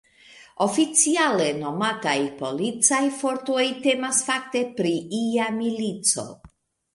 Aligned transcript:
Oficiale 0.65 1.49
nomataj 1.57 2.15
"policaj 2.39 3.01
fortoj", 3.19 3.67
temas 3.85 4.23
fakte 4.31 4.65
pri 4.81 4.95
ia 5.21 5.51
milico. 5.61 6.27